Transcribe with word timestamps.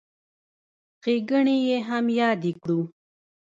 ښېګڼې 1.01 1.55
یې 1.67 1.77
هم 1.87 2.05
یادې 2.19 2.51
کړو. 2.61 2.79